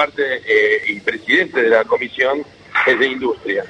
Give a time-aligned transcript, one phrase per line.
[0.00, 2.42] parte eh, y presidente de la comisión
[2.86, 3.66] es de industria.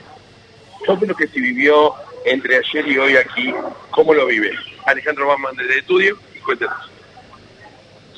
[0.86, 1.92] Yo creo que se vivió
[2.24, 3.52] entre ayer y hoy aquí,
[3.90, 4.52] ¿cómo lo vive?
[4.86, 6.78] Alejandro Bauman desde estudio y cuéntanos.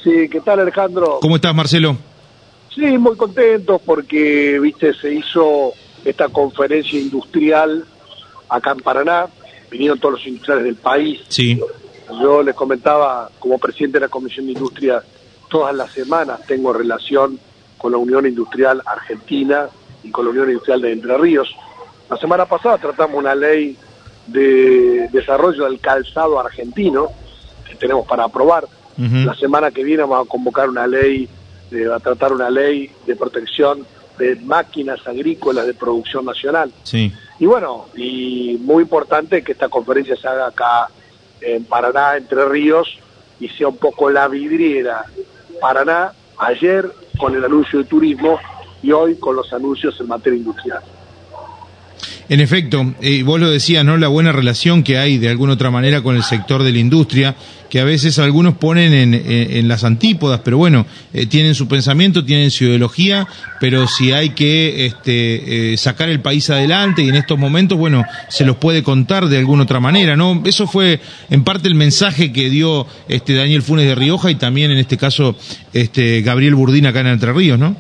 [0.04, 1.20] Sí, ¿qué tal Alejandro?
[1.22, 1.96] ¿Cómo estás Marcelo?
[2.74, 5.72] Sí, muy contento porque, viste, se hizo
[6.04, 7.86] esta conferencia industrial
[8.50, 9.26] acá en Paraná,
[9.70, 11.20] vinieron todos los industriales del país.
[11.28, 11.58] Sí.
[12.20, 15.02] Yo les comentaba, como presidente de la Comisión de Industria,
[15.48, 17.40] todas las semanas tengo relación
[17.82, 19.68] con la Unión Industrial Argentina
[20.04, 21.52] y con la Unión Industrial de Entre Ríos.
[22.08, 23.76] La semana pasada tratamos una ley
[24.28, 27.08] de desarrollo del calzado argentino
[27.68, 28.66] que tenemos para aprobar.
[28.96, 31.28] La semana que viene vamos a convocar una ley,
[31.92, 33.84] a tratar una ley de protección
[34.16, 36.70] de máquinas agrícolas de producción nacional.
[36.84, 37.12] Sí.
[37.40, 40.88] Y bueno, y muy importante que esta conferencia se haga acá
[41.40, 42.96] en Paraná, Entre Ríos,
[43.40, 45.04] y sea un poco la vidriera.
[45.60, 48.38] Paraná, ayer con el anuncio de turismo
[48.82, 50.82] y hoy con los anuncios en materia industrial.
[52.32, 53.98] En efecto, eh, vos lo decías, ¿no?
[53.98, 57.34] La buena relación que hay de alguna otra manera con el sector de la industria,
[57.68, 62.50] que a veces algunos ponen en, las antípodas, pero bueno, eh, tienen su pensamiento, tienen
[62.50, 63.26] su ideología,
[63.60, 68.02] pero si hay que este, eh, sacar el país adelante y en estos momentos, bueno,
[68.30, 70.42] se los puede contar de alguna otra manera, ¿no?
[70.46, 74.70] Eso fue en parte el mensaje que dio este Daniel Funes de Rioja y también
[74.70, 75.36] en este caso
[75.74, 77.76] este Gabriel Burdín acá en Entre Ríos, ¿no?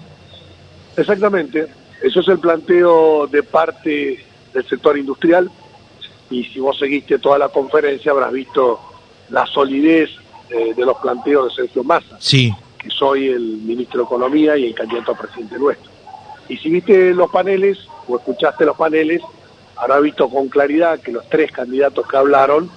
[0.94, 1.68] Exactamente,
[2.02, 5.50] eso es el planteo de parte del sector industrial
[6.30, 8.80] y si vos seguiste toda la conferencia habrás visto
[9.28, 10.10] la solidez
[10.50, 12.52] eh, de los planteos de Sergio Massa, sí.
[12.78, 15.90] que soy el ministro de Economía y el candidato a presidente nuestro.
[16.48, 19.22] Y si viste los paneles o escuchaste los paneles,
[19.76, 22.70] habrás visto con claridad que los tres candidatos que hablaron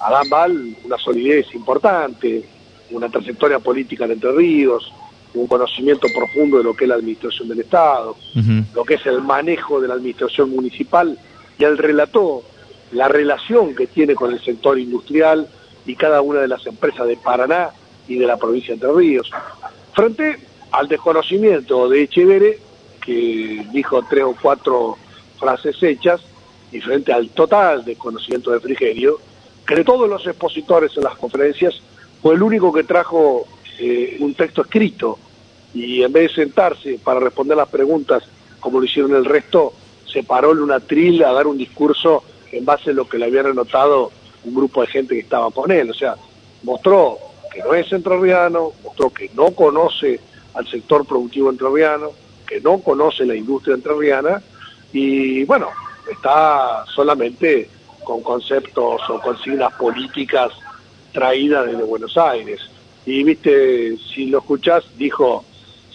[0.00, 2.44] harán mal una solidez importante,
[2.90, 4.92] una trayectoria política en Entre Ríos,
[5.34, 8.16] un conocimiento profundo de lo que es la administración del Estado,
[8.74, 11.18] lo que es el manejo de la administración municipal,
[11.58, 12.42] y él relató
[12.92, 15.48] la relación que tiene con el sector industrial
[15.86, 17.70] y cada una de las empresas de Paraná
[18.06, 19.30] y de la provincia de Entre Ríos.
[19.94, 20.38] Frente
[20.70, 22.58] al desconocimiento de Echevere,
[23.04, 24.96] que dijo tres o cuatro
[25.38, 26.20] frases hechas,
[26.70, 29.18] y frente al total desconocimiento de Frigerio,
[29.66, 31.74] que de todos los expositores en las conferencias
[32.20, 33.46] fue el único que trajo
[33.78, 35.18] eh, un texto escrito
[35.74, 38.24] y en vez de sentarse para responder las preguntas
[38.60, 39.72] como lo hicieron el resto,
[40.06, 42.22] se paró en una tril a dar un discurso
[42.52, 44.12] en base a lo que le habían anotado
[44.44, 45.90] un grupo de gente que estaba con él.
[45.90, 46.16] O sea,
[46.62, 47.18] mostró
[47.52, 50.20] que no es entrerriano, mostró que no conoce
[50.54, 52.10] al sector productivo entrerriano,
[52.46, 54.42] que no conoce la industria entrerriana
[54.92, 55.68] y bueno,
[56.10, 57.68] está solamente
[58.04, 60.52] con conceptos o consignas políticas
[61.12, 62.60] traídas desde Buenos Aires.
[63.06, 65.44] Y viste, si lo escuchás, dijo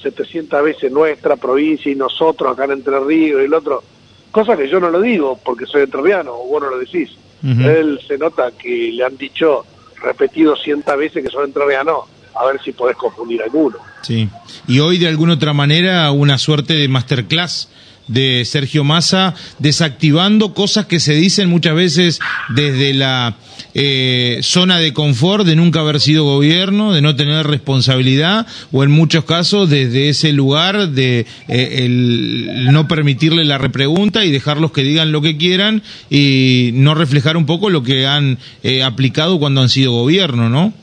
[0.01, 3.83] 700 veces nuestra provincia y nosotros acá en Entre Ríos y el otro,
[4.31, 7.11] cosa que yo no lo digo porque soy entrerriano, o vos no lo decís.
[7.43, 9.63] Él se nota que le han dicho
[10.01, 11.99] repetido cientas veces que son entrerrianos,
[12.35, 13.77] a ver si podés confundir alguno.
[14.01, 14.27] Sí,
[14.67, 17.69] y hoy de alguna otra manera una suerte de masterclass
[18.07, 22.19] de Sergio Massa desactivando cosas que se dicen muchas veces
[22.49, 23.35] desde la
[23.73, 28.91] eh, zona de confort de nunca haber sido gobierno, de no tener responsabilidad o en
[28.91, 34.83] muchos casos desde ese lugar de eh, el no permitirle la repregunta y dejarlos que
[34.83, 39.61] digan lo que quieran y no reflejar un poco lo que han eh, aplicado cuando
[39.61, 40.73] han sido gobierno, ¿no?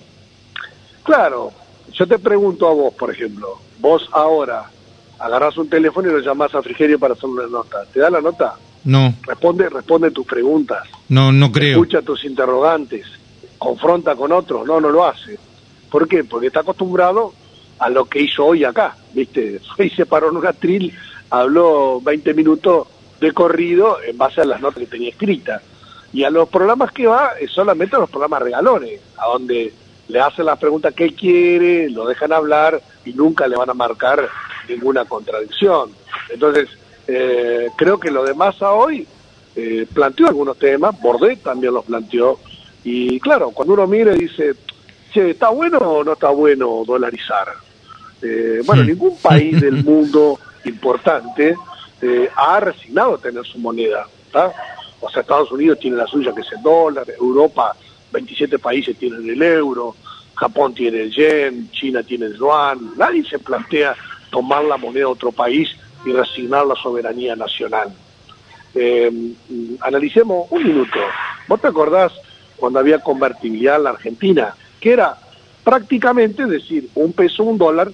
[1.02, 1.52] Claro,
[1.92, 4.70] yo te pregunto a vos, por ejemplo, vos ahora
[5.24, 7.84] agarras un teléfono y lo llamás a Frigerio para hacer una nota.
[7.90, 8.54] ¿Te da la nota?
[8.84, 9.14] No.
[9.22, 10.86] Responde, responde tus preguntas.
[11.08, 11.72] No, no creo.
[11.72, 13.06] Escucha tus interrogantes.
[13.56, 14.66] Confronta con otros.
[14.66, 15.38] No, no lo hace.
[15.90, 16.24] ¿Por qué?
[16.24, 17.32] Porque está acostumbrado
[17.78, 18.96] a lo que hizo hoy acá.
[19.14, 19.60] ¿Viste?
[19.78, 20.92] Hoy se paró en un atril,
[21.30, 25.62] habló 20 minutos de corrido en base a las notas que tenía escritas.
[26.12, 29.72] Y a los programas que va, es solamente a los programas regalones, a donde
[30.08, 34.28] le hacen las preguntas que quiere, lo dejan hablar y nunca le van a marcar
[34.69, 35.91] ninguna contradicción.
[36.30, 36.68] Entonces,
[37.06, 39.06] eh, creo que lo de Massa hoy
[39.56, 42.39] eh, planteó algunos temas, Bordet también los planteó,
[42.83, 44.54] y claro, cuando uno mira y dice,
[45.12, 47.48] che, ¿está bueno o no está bueno dolarizar?
[48.22, 48.86] Eh, bueno, hmm.
[48.86, 51.54] ningún país del mundo importante
[52.36, 54.06] ha resignado a tener su moneda.
[55.00, 57.74] O sea, Estados Unidos tiene la suya que es el dólar, Europa,
[58.12, 59.97] 27 países tienen el euro,
[60.34, 63.94] Japón tiene el yen, China tiene el yuan, nadie se plantea
[64.34, 65.69] tomar la moneda de otro país
[66.04, 67.95] y resignar la soberanía nacional.
[68.75, 69.13] Eh,
[69.81, 70.98] analicemos un minuto.
[71.47, 72.13] ¿Vos te acordás
[72.57, 74.57] cuando había convertibilidad en la Argentina?
[74.81, 75.16] Que era
[75.63, 77.92] prácticamente decir un peso, un dólar,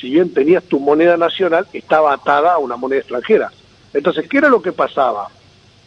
[0.00, 3.52] si bien tenías tu moneda nacional, estaba atada a una moneda extranjera.
[3.92, 5.28] Entonces, ¿qué era lo que pasaba?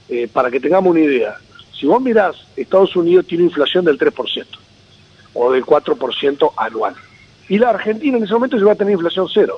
[0.08, 1.36] Eh, para que tengamos una idea,
[1.74, 4.46] si vos mirás, Estados Unidos tiene inflación del 3%
[5.34, 6.94] o del 4% anual.
[7.50, 9.58] Y la Argentina en ese momento iba a tener inflación cero.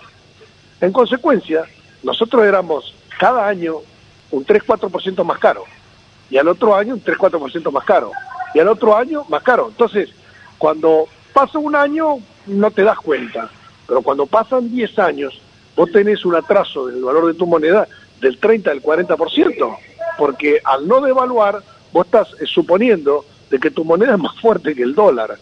[0.81, 1.63] En consecuencia,
[2.03, 3.77] nosotros éramos cada año
[4.31, 5.63] un 3-4% más caro.
[6.29, 8.11] Y al otro año un 3-4% más caro.
[8.53, 9.67] Y al otro año más caro.
[9.69, 10.09] Entonces,
[10.57, 13.49] cuando pasa un año no te das cuenta.
[13.87, 15.41] Pero cuando pasan 10 años,
[15.75, 17.87] vos tenés un atraso del valor de tu moneda
[18.19, 19.77] del 30 al 40%.
[20.17, 21.61] Porque al no devaluar,
[21.93, 25.37] vos estás eh, suponiendo de que tu moneda es más fuerte que el dólar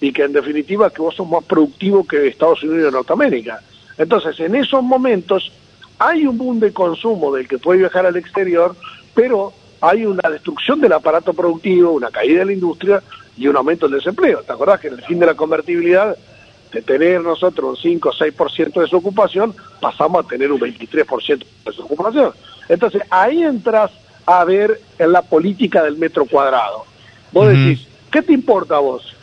[0.00, 3.60] y que en definitiva que vos sos más productivo que Estados Unidos y Norteamérica.
[3.98, 5.52] Entonces, en esos momentos
[5.98, 8.74] hay un boom de consumo del que puede viajar al exterior,
[9.14, 13.02] pero hay una destrucción del aparato productivo, una caída de la industria
[13.36, 14.42] y un aumento del desempleo.
[14.42, 16.16] ¿Te acordás que en el fin de la convertibilidad,
[16.72, 21.46] de tener nosotros un 5 o 6% de desocupación, pasamos a tener un 23% de
[21.66, 22.32] desocupación?
[22.68, 23.90] Entonces, ahí entras
[24.24, 26.84] a ver en la política del metro cuadrado.
[27.32, 29.16] Vos decís, ¿qué te importa a vos?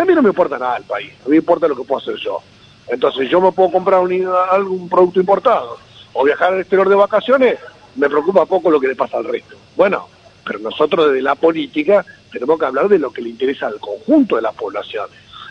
[0.00, 2.00] a mí no me importa nada el país, a mí me importa lo que puedo
[2.00, 2.40] hacer yo.
[2.88, 5.78] Entonces yo me puedo comprar un, algún producto importado
[6.12, 7.58] o viajar al exterior de vacaciones,
[7.96, 9.56] me preocupa poco lo que le pasa al resto.
[9.76, 10.08] Bueno,
[10.44, 14.36] pero nosotros desde la política tenemos que hablar de lo que le interesa al conjunto
[14.36, 15.06] de la población.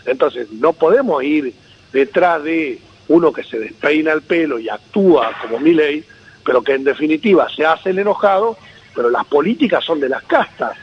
[0.06, 1.54] Entonces no podemos ir
[1.92, 6.04] detrás de uno que se despeina el pelo y actúa como mi ley,
[6.44, 8.56] pero que en definitiva se hace el enojado,
[8.94, 10.76] pero las políticas son de las castas.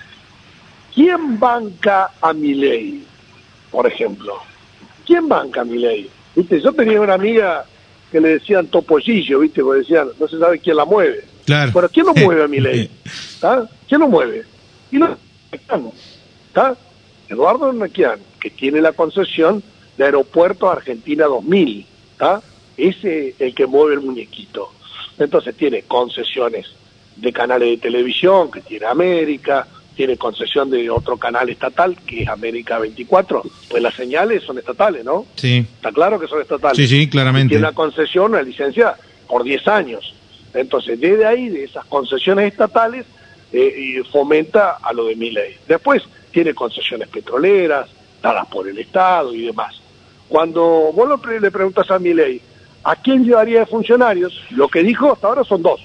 [0.94, 3.06] ¿Quién banca a mi ley?
[3.72, 4.36] por ejemplo.
[5.06, 6.10] ¿Quién banca mi ley?
[6.40, 6.62] ¿Viste?
[6.62, 7.66] Yo tenía una amiga
[8.10, 9.62] que le decían topollillo, ¿viste?
[9.62, 11.26] Porque decían, no se sabe quién la mueve.
[11.46, 11.72] Claro.
[11.74, 12.90] Pero ¿quién lo mueve a mi ley?
[13.90, 14.46] ¿Quién lo mueve?
[14.90, 15.18] Y no,
[15.52, 16.78] ¿está?
[17.28, 19.62] Eduardo Naquian, que tiene la concesión
[19.98, 22.42] de Aeropuerto Argentina 2000, ¿está?
[22.78, 24.72] Ese es el que mueve el muñequito.
[25.18, 26.68] Entonces tiene concesiones
[27.18, 29.68] de canales de televisión, que tiene América,
[30.00, 35.04] tiene concesión de otro canal estatal, que es América 24, pues las señales son estatales,
[35.04, 35.26] ¿no?
[35.36, 35.58] Sí.
[35.58, 36.78] Está claro que son estatales.
[36.78, 37.50] Sí, sí, claramente.
[37.50, 38.96] tiene una concesión, una licencia
[39.28, 40.16] por 10 años.
[40.54, 43.06] Entonces, desde ahí, de esas concesiones estatales,
[43.52, 45.58] eh, fomenta a lo de mi ley.
[45.68, 47.90] Después, tiene concesiones petroleras,
[48.24, 49.82] dadas por el Estado y demás.
[50.30, 51.10] Cuando vos
[51.42, 52.40] le preguntas a mi ley,
[52.86, 54.46] ¿a quién llevaría de funcionarios?
[54.52, 55.82] Lo que dijo hasta ahora son dos.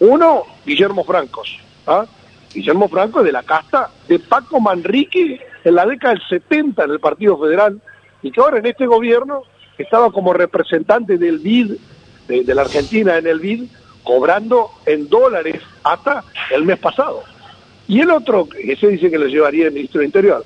[0.00, 2.04] Uno, Guillermo Francos, ¿ah?
[2.58, 6.90] Guillermo Franco es de la casta de Paco Manrique en la década del 70 en
[6.90, 7.80] el Partido Federal
[8.20, 9.44] y que ahora en este gobierno
[9.78, 11.74] estaba como representante del BID,
[12.26, 13.68] de, la Argentina en el BID,
[14.02, 17.22] cobrando en dólares hasta el mes pasado.
[17.86, 20.44] Y el otro, ese dice que lo llevaría el ministro del Interior,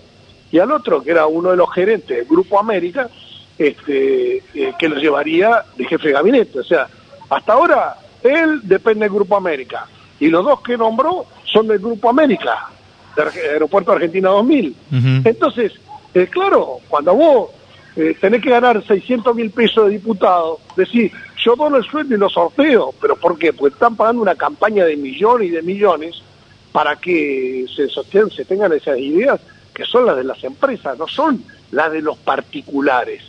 [0.50, 3.08] y al otro, que era uno de los gerentes del Grupo América,
[3.56, 6.58] este, eh, que lo llevaría de jefe de gabinete.
[6.58, 6.88] O sea,
[7.30, 9.88] hasta ahora él depende del Grupo América.
[10.22, 12.68] Y los dos que nombró son del Grupo América,
[13.16, 14.76] del Aeropuerto Argentina 2000.
[15.24, 15.72] Entonces,
[16.14, 17.50] eh, claro, cuando vos
[17.96, 21.10] eh, tenés que ganar 600 mil pesos de diputado, decís,
[21.44, 23.52] yo dono el sueldo y lo sorteo, pero ¿por qué?
[23.52, 26.22] Porque están pagando una campaña de millones y de millones
[26.70, 29.40] para que se, se tengan esas ideas
[29.74, 31.42] que son las de las empresas, no son
[31.72, 33.24] las de los particulares,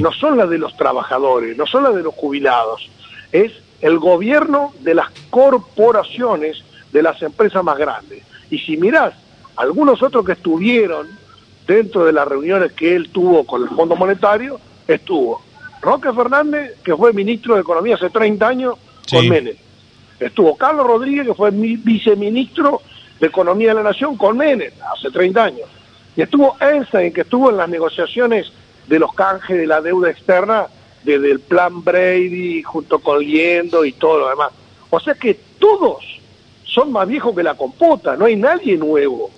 [0.00, 2.88] no son las de los trabajadores, no son las de los jubilados,
[3.32, 8.24] es el gobierno de las corporaciones de las empresas más grandes.
[8.50, 9.14] Y si mirás,
[9.56, 11.06] algunos otros que estuvieron
[11.66, 15.42] dentro de las reuniones que él tuvo con el Fondo Monetario, estuvo
[15.80, 18.74] Roque Fernández, que fue ministro de Economía hace 30 años,
[19.10, 19.54] con Menem.
[20.18, 22.82] Estuvo Carlos Rodríguez, que fue viceministro
[23.20, 25.68] de Economía de la Nación, con Menem, hace 30 años.
[26.16, 28.50] Y estuvo Einstein, que estuvo en las negociaciones
[28.88, 30.66] de los canjes de la deuda externa
[31.02, 34.52] desde el plan Brady, junto con Liendo y todo lo demás.
[34.90, 36.04] O sea que todos
[36.64, 39.30] son más viejos que la compota, no hay nadie nuevo,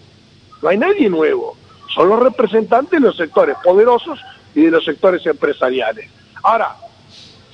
[0.62, 1.56] no hay nadie nuevo,
[1.94, 4.18] son los representantes de los sectores poderosos
[4.54, 6.08] y de los sectores empresariales.
[6.42, 6.76] Ahora,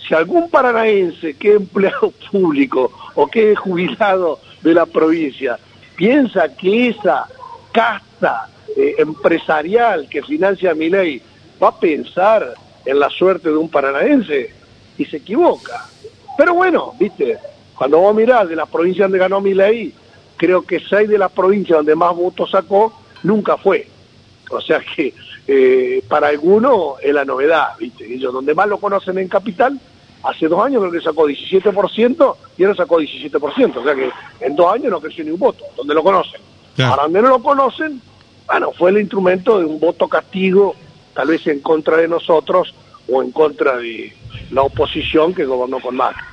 [0.06, 5.58] si algún paranaense que es empleado público o que es jubilado de la provincia
[5.96, 7.26] piensa que esa
[7.72, 11.20] casta eh, empresarial que financia mi ley
[11.62, 12.54] va a pensar
[12.86, 14.50] en la suerte de un paranaense
[14.96, 15.86] y se equivoca.
[16.38, 17.36] Pero bueno, viste,
[17.76, 19.92] cuando vos mirás de las provincias donde ganó ley,
[20.36, 23.88] creo que seis de las provincias donde más votos sacó, nunca fue.
[24.50, 25.12] O sea que
[25.46, 28.12] eh, para algunos es la novedad, ¿viste?
[28.12, 29.78] Ellos donde más lo conocen en Capital,
[30.22, 33.76] hace dos años creo que sacó 17% y ahora sacó 17%.
[33.76, 36.40] O sea que en dos años no creció ni un voto, donde lo conocen.
[36.76, 38.00] Para donde no lo conocen,
[38.46, 40.74] bueno, fue el instrumento de un voto castigo,
[41.16, 42.74] tal vez en contra de nosotros,
[43.08, 44.12] o en contra de
[44.50, 46.24] la oposición que gobernó con Macri.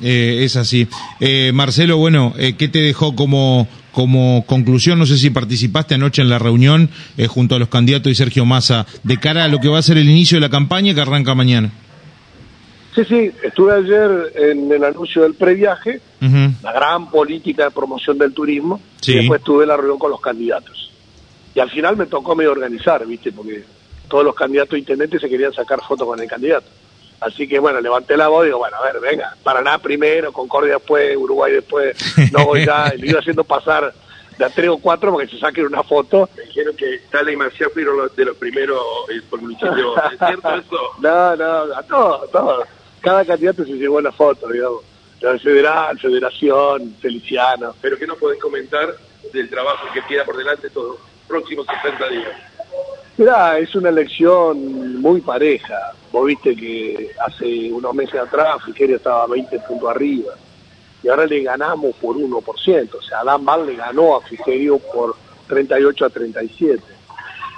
[0.00, 0.88] Eh, es así.
[1.20, 4.98] Eh, Marcelo, bueno, eh, ¿qué te dejó como, como conclusión?
[4.98, 6.90] No sé si participaste anoche en la reunión
[7.28, 9.98] junto a los candidatos y Sergio Massa de cara a lo que va a ser
[9.98, 11.70] el inicio de la campaña que arranca mañana.
[12.94, 16.00] Sí, sí, estuve ayer en el anuncio del previaje,
[16.62, 20.90] la gran política de promoción del turismo, y después tuve la reunión con los candidatos.
[21.54, 23.32] Y al final me tocó medio organizar, ¿viste?
[23.32, 23.64] Porque
[24.08, 26.66] todos los candidatos intendentes se querían sacar fotos con el candidato.
[27.20, 30.74] Así que bueno, levanté la voz y digo, bueno, a ver, venga, Paraná primero, Concordia
[30.74, 31.96] después, Uruguay después,
[32.32, 33.92] no voy ya, y le iba haciendo pasar
[34.38, 36.28] de a tres o cuatro porque se saquen una foto.
[36.36, 40.54] Me dijeron que Tala y Marcial fueron de los primeros eh, por municipio, ¿es cierto
[40.54, 40.78] eso?
[41.00, 42.68] No, no, a todos, todos.
[43.00, 44.82] Cada candidato se llevó una foto, digamos.
[45.20, 47.74] La Federal, Federación, Feliciano.
[47.80, 48.94] Pero ¿qué nos podés comentar
[49.32, 52.32] del trabajo que queda por delante estos próximos 60 días?
[53.18, 55.94] Mirá, es una elección muy pareja.
[56.12, 60.34] Vos viste que hace unos meses atrás Frigerio estaba 20 puntos arriba
[61.02, 62.94] y ahora le ganamos por 1%.
[62.94, 65.16] O sea, Adán Val le ganó a Frigerio por
[65.48, 66.82] 38 a 37.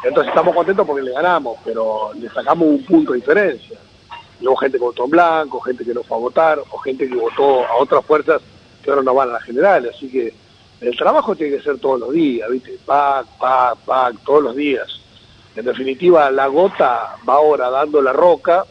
[0.04, 3.76] Entonces estamos contentos porque le ganamos, pero le sacamos un punto de diferencia.
[4.40, 7.08] Y hubo gente que votó en blanco, gente que no fue a votar, o gente
[7.08, 8.40] que votó a otras fuerzas
[8.80, 9.92] que ahora no van a las generales.
[9.96, 10.32] Así que
[10.80, 12.78] el trabajo tiene que ser todos los días, ¿viste?
[12.86, 14.98] Pac, pac, pac, todos los días
[15.56, 18.64] en definitiva, la gota va ahora dando la roca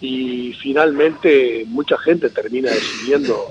[0.00, 3.46] y finalmente mucha gente termina decidiendo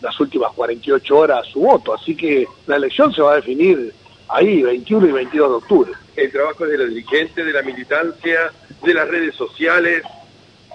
[0.00, 1.94] las últimas 48 horas su voto.
[1.94, 3.92] Así que la elección se va a definir
[4.28, 5.92] ahí, 21 y 22 de octubre.
[6.16, 10.02] El trabajo es de la dirigente, de la militancia, de las redes sociales.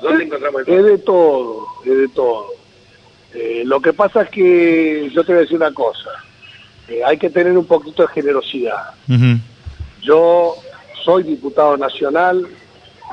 [0.01, 2.47] ¿Dónde encontramos el Es de todo, es de todo.
[3.33, 6.09] Eh, lo que pasa es que yo te voy a decir una cosa.
[6.87, 8.93] Eh, hay que tener un poquito de generosidad.
[10.01, 10.55] Yo
[11.03, 12.47] soy diputado nacional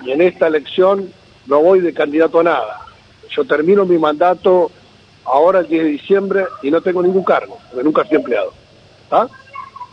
[0.05, 1.13] y en esta elección
[1.47, 2.81] no voy de candidato a nada.
[3.31, 4.71] Yo termino mi mandato
[5.25, 8.53] ahora el 10 de diciembre y no tengo ningún cargo, porque nunca fui empleado.
[9.11, 9.29] ¿ah?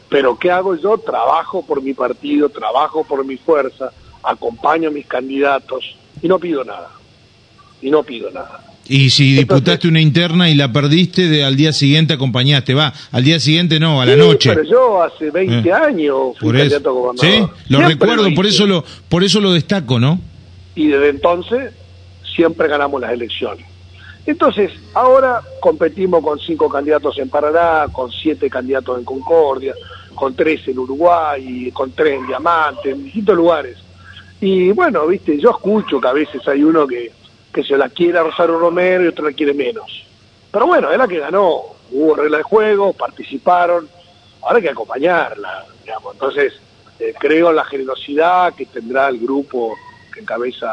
[0.10, 0.98] Pero ¿qué hago yo?
[0.98, 3.92] Trabajo por mi partido, trabajo por mi fuerza,
[4.24, 6.90] acompaño a mis candidatos y no pido nada.
[7.82, 8.64] Y no pido nada.
[8.90, 13.24] Y si diputaste una interna y la perdiste, de, al día siguiente acompañaste, va, al
[13.24, 14.54] día siguiente no, a la noche.
[14.54, 17.52] Pero yo hace 20 eh, años fui candidato a gobernador.
[17.60, 20.20] Sí, lo recuerdo, por eso lo, por eso lo destaco, ¿no?
[20.76, 21.74] Y desde entonces
[22.36, 23.66] siempre ganamos las elecciones.
[24.26, 29.74] Entonces, ahora competimos con cinco candidatos en Paraná, con siete candidatos en Concordia,
[30.16, 33.78] con tres en Uruguay, con tres en Diamante, en distintos lugares.
[34.42, 37.12] Y bueno, viste, yo escucho que a veces hay uno que
[37.58, 40.06] que se la quiere a Rosario Romero y otro la quiere menos.
[40.52, 43.90] Pero bueno, es la que ganó, hubo regla de juego, participaron,
[44.44, 46.14] ahora hay que acompañarla, digamos.
[46.14, 46.54] Entonces,
[47.00, 49.76] eh, creo en la generosidad que tendrá el grupo
[50.14, 50.70] que encabeza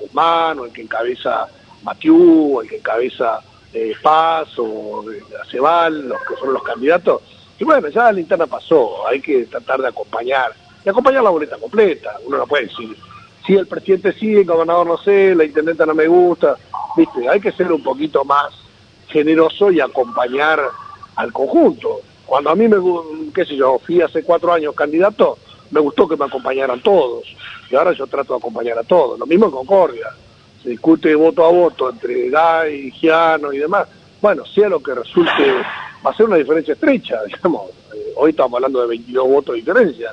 [0.00, 1.46] Guzmán, o el que encabeza
[1.84, 3.38] Matiu, o el que encabeza
[3.72, 7.22] eh, Paz, o eh, Acebal, los que son los candidatos.
[7.56, 10.52] Y bueno, ya la linterna pasó, hay que tratar de acompañar,
[10.84, 12.16] y acompañar la boleta completa.
[12.24, 12.96] Uno no puede decir,
[13.46, 16.56] si el presidente sigue, el gobernador no sé, la intendenta no me gusta,
[16.96, 18.52] viste, hay que ser un poquito más
[19.08, 20.60] generoso y acompañar
[21.14, 22.00] al conjunto.
[22.26, 22.76] Cuando a mí me,
[23.32, 25.38] qué sé yo, fui hace cuatro años candidato,
[25.70, 27.24] me gustó que me acompañaran todos,
[27.70, 30.08] y ahora yo trato de acompañar a todos, lo mismo en Concordia,
[30.62, 33.86] se discute voto a voto entre Gay, Giano y demás,
[34.20, 35.52] bueno, sea lo que resulte,
[36.04, 39.60] va a ser una diferencia estrecha, digamos, eh, hoy estamos hablando de 22 votos de
[39.60, 40.12] diferencia,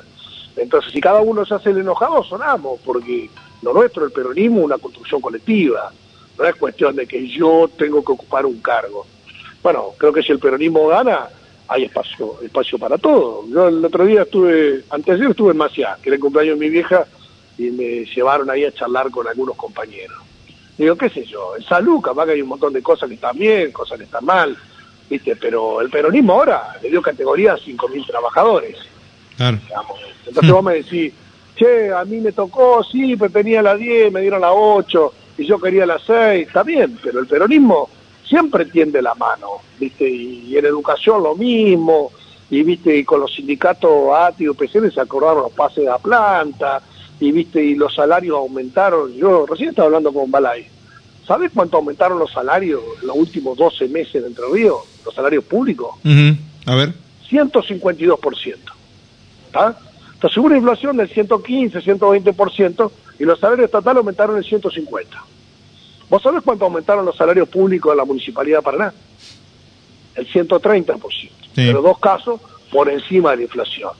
[0.56, 3.28] entonces, si cada uno se hace el enojado, sonamos, porque
[3.62, 5.92] lo nuestro, el peronismo, es una construcción colectiva.
[6.38, 9.06] No es cuestión de que yo tengo que ocupar un cargo.
[9.62, 11.28] Bueno, creo que si el peronismo gana,
[11.68, 13.44] hay espacio espacio para todo.
[13.48, 16.66] Yo el otro día estuve, antes de estuve en Maciá, que era el cumpleaños de
[16.66, 17.06] mi vieja,
[17.56, 20.18] y me llevaron ahí a charlar con algunos compañeros.
[20.76, 23.38] Digo, qué sé yo, en salud capaz que hay un montón de cosas que están
[23.38, 24.56] bien, cosas que están mal,
[25.08, 25.36] ¿viste?
[25.36, 28.76] Pero el peronismo ahora le dio categoría a 5.000 trabajadores.
[30.26, 31.12] Entonces vos me decís,
[31.56, 35.46] che, a mí me tocó, sí, pues tenía la 10, me dieron la 8 y
[35.46, 37.88] yo quería la 6, está bien, pero el peronismo
[38.26, 39.48] siempre tiende la mano,
[39.78, 40.08] ¿viste?
[40.08, 42.10] Y, en educación lo mismo,
[42.50, 46.80] y viste, y con los sindicatos ATI y UPCN se acordaron los pases a planta,
[47.20, 49.12] y viste, y los salarios aumentaron.
[49.14, 50.66] Yo recién estaba hablando con Balay.
[51.26, 54.78] ¿Sabes cuánto aumentaron los salarios en los últimos 12 meses en Entre Ríos?
[55.04, 55.94] Los salarios públicos.
[56.66, 56.92] A ver.
[57.30, 58.73] 152%.
[59.54, 65.24] Entonces hubo una inflación del 115, 120% y los salarios estatales aumentaron el 150.
[66.08, 68.94] ¿Vos sabés cuánto aumentaron los salarios públicos de la Municipalidad de Paraná?
[70.14, 71.30] El 130%.
[71.54, 73.90] Pero dos casos por encima de la inflación.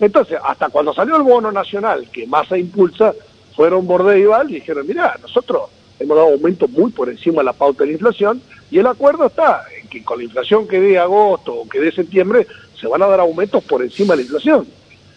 [0.00, 3.14] Entonces, hasta cuando salió el bono nacional, que más se impulsa,
[3.56, 5.62] fueron Bordeival y dijeron, mira, nosotros
[5.98, 9.26] hemos dado aumentos muy por encima de la pauta de la inflación y el acuerdo
[9.26, 12.46] está en que con la inflación que dé agosto o que dé septiembre
[12.78, 14.66] se van a dar aumentos por encima de la inflación.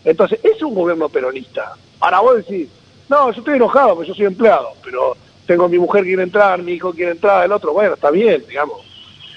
[0.04, 1.74] Entonces, es un gobierno peronista.
[2.00, 2.70] Ahora vos decís,
[3.10, 5.16] no, yo estoy enojado porque yo soy empleado, pero
[5.46, 8.44] tengo mi mujer que quiere entrar, mi hijo quiere entrar, el otro, bueno, está bien,
[8.48, 8.80] digamos.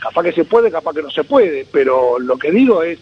[0.01, 2.99] Capaz que se puede, capaz que no se puede, pero lo que digo es,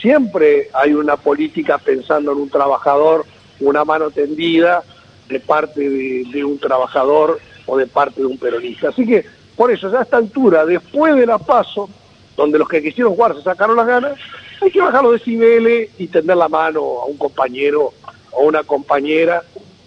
[0.00, 3.24] siempre hay una política pensando en un trabajador,
[3.60, 4.82] una mano tendida
[5.28, 8.88] de parte de, un trabajador o de parte de un peronista.
[8.88, 9.24] Así que,
[9.56, 11.88] por eso, ya a esta altura, después de la paso,
[12.36, 14.18] donde los que quisieron jugar se sacaron las ganas,
[14.60, 17.92] hay que bajar los decibeles y tender la mano a un compañero
[18.32, 19.42] o una compañera.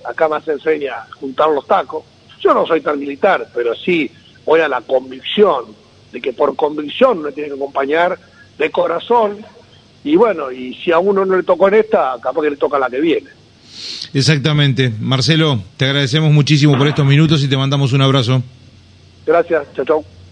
[0.05, 2.03] Acá más se enseña a juntar los tacos.
[2.39, 4.11] Yo no soy tan militar, pero sí
[4.45, 5.65] voy a la convicción
[6.11, 8.17] de que por convicción me tiene que acompañar
[8.57, 9.37] de corazón.
[10.03, 12.77] Y bueno, y si a uno no le tocó en esta, capaz que le toca
[12.77, 13.29] la que viene.
[14.13, 14.91] Exactamente.
[14.99, 18.43] Marcelo, te agradecemos muchísimo por estos minutos y te mandamos un abrazo.
[19.25, 20.22] Gracias, chao, chao.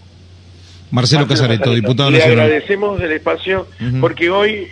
[0.92, 2.36] Marcelo, Casareto, diputado nacional.
[2.36, 3.66] Le agradecemos el espacio
[4.00, 4.68] porque hoy